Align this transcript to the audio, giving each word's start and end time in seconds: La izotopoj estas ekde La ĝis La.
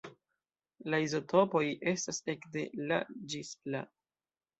La 0.93 0.99
izotopoj 1.07 1.61
estas 1.91 2.21
ekde 2.33 2.63
La 2.93 2.99
ĝis 3.35 3.53
La. 3.75 3.83